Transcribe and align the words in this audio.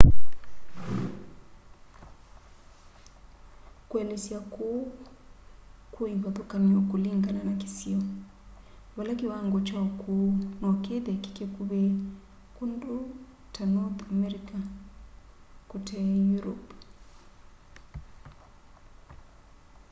kuelesya 3.89 4.39
kuu 4.53 4.81
kwi 5.93 6.05
ivathukany'o 6.15 6.79
kulingana 6.89 7.41
na 7.47 7.53
kisio 7.61 7.99
vala 8.95 9.13
kiwango 9.19 9.57
kya 9.67 9.79
ukuu 9.89 10.29
no 10.59 10.69
kithe 10.83 11.13
ki 11.23 11.29
kikuvi 11.37 11.83
kundu 12.55 12.95
ta 13.53 13.63
north 13.73 13.99
america 14.13 14.57
kute 15.69 15.99
europe 16.33 16.69